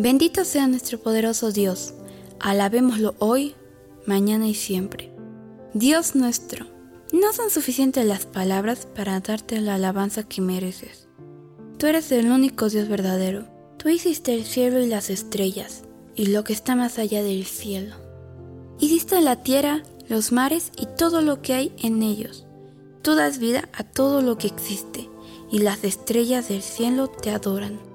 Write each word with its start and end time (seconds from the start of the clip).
Bendito 0.00 0.46
sea 0.46 0.66
nuestro 0.66 0.98
poderoso 0.98 1.52
Dios, 1.52 1.92
alabémoslo 2.38 3.14
hoy, 3.18 3.54
mañana 4.06 4.48
y 4.48 4.54
siempre. 4.54 5.12
Dios 5.74 6.14
nuestro, 6.14 6.64
no 7.12 7.34
son 7.34 7.50
suficientes 7.50 8.06
las 8.06 8.24
palabras 8.24 8.86
para 8.86 9.20
darte 9.20 9.60
la 9.60 9.74
alabanza 9.74 10.22
que 10.22 10.40
mereces. 10.40 11.06
Tú 11.76 11.86
eres 11.86 12.10
el 12.12 12.30
único 12.32 12.70
Dios 12.70 12.88
verdadero. 12.88 13.44
Tú 13.76 13.90
hiciste 13.90 14.32
el 14.32 14.44
cielo 14.44 14.80
y 14.80 14.86
las 14.86 15.10
estrellas, 15.10 15.82
y 16.16 16.28
lo 16.28 16.44
que 16.44 16.54
está 16.54 16.74
más 16.76 16.98
allá 16.98 17.22
del 17.22 17.44
cielo. 17.44 17.94
Hiciste 18.78 19.20
la 19.20 19.42
tierra, 19.42 19.82
los 20.08 20.32
mares 20.32 20.72
y 20.78 20.86
todo 20.96 21.20
lo 21.20 21.42
que 21.42 21.52
hay 21.52 21.74
en 21.76 22.02
ellos. 22.02 22.46
Tú 23.02 23.16
das 23.16 23.38
vida 23.38 23.68
a 23.74 23.84
todo 23.84 24.22
lo 24.22 24.38
que 24.38 24.46
existe, 24.46 25.10
y 25.52 25.58
las 25.58 25.84
estrellas 25.84 26.48
del 26.48 26.62
cielo 26.62 27.08
te 27.08 27.28
adoran. 27.28 27.89